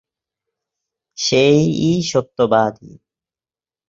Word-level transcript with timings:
সেই-ই 1.17 1.93
Satyabati. 2.03 2.91